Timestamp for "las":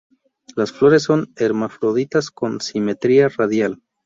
0.55-0.71